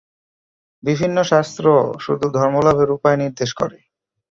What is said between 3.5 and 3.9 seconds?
করে।